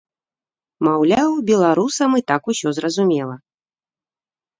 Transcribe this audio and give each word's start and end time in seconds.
Маўляў, 0.85 1.31
беларусам 1.49 2.11
і 2.21 2.23
так 2.31 2.43
усё 2.53 2.69
зразумела. 2.79 3.35